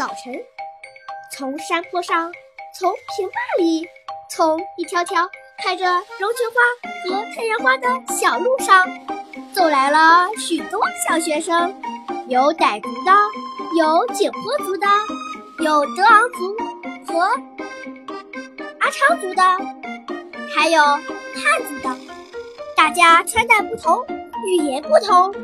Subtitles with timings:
[0.00, 0.32] 早晨，
[1.30, 2.32] 从山坡上，
[2.74, 3.86] 从平坝里，
[4.30, 5.28] 从一条条
[5.62, 8.88] 开着龙菊花和太阳花的小路上，
[9.52, 11.78] 走来了许多小学生，
[12.28, 13.12] 有傣族的，
[13.76, 14.86] 有景颇族的，
[15.62, 16.56] 有德昂族
[17.06, 17.20] 和
[18.78, 19.42] 阿昌族的，
[20.56, 21.02] 还有汉
[21.68, 21.94] 族的。
[22.74, 24.02] 大家穿戴不同，
[24.46, 25.34] 语言不同，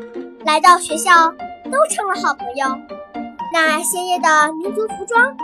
[0.46, 1.30] 来到学校
[1.70, 2.95] 都成了好朋友。
[3.52, 5.36] 那鲜艳的民族服装，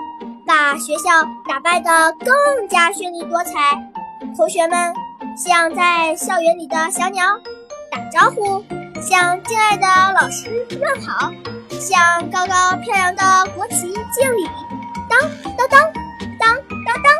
[0.46, 1.10] 把学校
[1.48, 3.52] 打扮得更加绚丽多彩。
[4.36, 4.92] 同学们
[5.36, 7.24] 向在校园里的小鸟
[7.90, 8.62] 打招呼，
[9.00, 11.32] 向敬爱的老师问好，
[11.70, 13.22] 向高高飘扬的
[13.54, 14.46] 国旗敬礼。
[15.08, 15.20] 当
[15.56, 15.80] 当当
[16.38, 16.54] 当
[16.86, 17.12] 当当，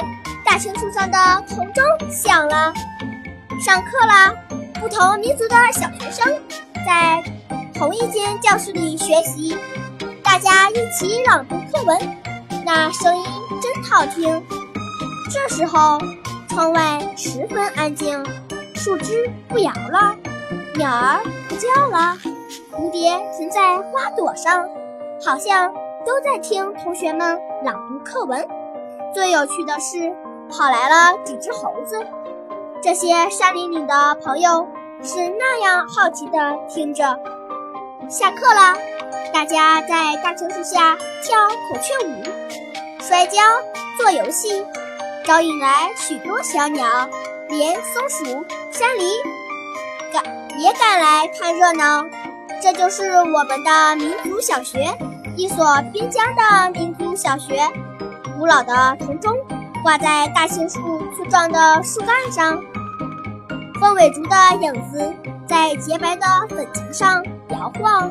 [0.45, 2.73] 大青树上的铜钟响了。
[3.61, 4.35] 上课了，
[4.81, 6.27] 不同民族的小学生
[6.85, 7.23] 在
[7.73, 9.57] 同一间教室里学习。
[10.33, 11.99] 大家一起朗读课文，
[12.65, 13.25] 那声音
[13.61, 14.43] 真好听。
[15.31, 15.99] 这时候，
[16.49, 18.25] 窗外十分安静，
[18.75, 20.17] 树枝不摇了，
[20.75, 22.17] 鸟儿不叫了，
[22.73, 24.67] 蝴蝶停在花朵上，
[25.23, 25.71] 好像
[26.07, 28.49] 都在听同学们朗读课文。
[29.13, 30.17] 最有趣的是，
[30.49, 32.03] 跑来了几只猴子。
[32.83, 34.67] 这些山林里的朋友
[35.03, 37.05] 是那样好奇地听着。
[38.09, 39.02] 下课了。
[39.33, 41.37] 大家在大青树下跳
[41.69, 42.23] 孔雀舞、
[43.01, 43.39] 摔跤、
[43.99, 44.65] 做游戏，
[45.25, 46.87] 招引来许多小鸟，
[47.49, 48.25] 连松鼠、
[48.71, 49.11] 山狸
[50.13, 50.25] 赶
[50.59, 52.05] 也赶来看热闹。
[52.61, 54.97] 这就是我们的民族小学，
[55.37, 57.69] 一所边疆的民族小学。
[58.39, 59.37] 古老的铜钟
[59.83, 60.79] 挂在大青树
[61.17, 62.63] 粗壮的树干上，
[63.81, 65.13] 凤尾竹的影子
[65.47, 68.11] 在洁白的粉墙上摇晃。